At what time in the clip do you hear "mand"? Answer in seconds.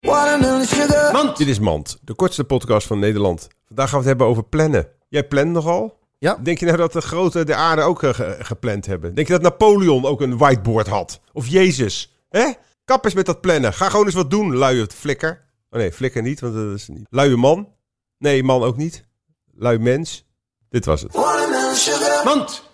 0.00-1.36, 1.58-1.98, 22.24-22.68